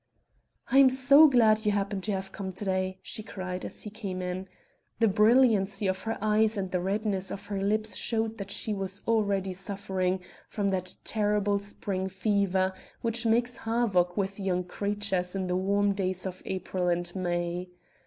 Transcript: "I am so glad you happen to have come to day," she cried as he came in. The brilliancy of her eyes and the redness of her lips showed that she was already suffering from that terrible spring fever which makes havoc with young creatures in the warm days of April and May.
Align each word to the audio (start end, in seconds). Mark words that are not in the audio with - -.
"I 0.71 0.79
am 0.79 0.89
so 0.89 1.27
glad 1.27 1.63
you 1.63 1.73
happen 1.73 2.01
to 2.01 2.11
have 2.11 2.31
come 2.31 2.51
to 2.53 2.65
day," 2.65 2.97
she 3.03 3.21
cried 3.21 3.63
as 3.63 3.83
he 3.83 3.91
came 3.91 4.19
in. 4.19 4.47
The 4.99 5.07
brilliancy 5.07 5.85
of 5.85 6.01
her 6.01 6.17
eyes 6.23 6.57
and 6.57 6.71
the 6.71 6.79
redness 6.81 7.29
of 7.29 7.45
her 7.45 7.61
lips 7.61 7.95
showed 7.95 8.39
that 8.39 8.49
she 8.49 8.73
was 8.73 9.03
already 9.07 9.53
suffering 9.53 10.19
from 10.49 10.69
that 10.69 10.95
terrible 11.03 11.59
spring 11.59 12.07
fever 12.09 12.73
which 13.03 13.27
makes 13.27 13.57
havoc 13.57 14.17
with 14.17 14.39
young 14.39 14.63
creatures 14.63 15.35
in 15.35 15.45
the 15.45 15.55
warm 15.55 15.93
days 15.93 16.25
of 16.25 16.41
April 16.47 16.87
and 16.89 17.15
May. 17.15 17.69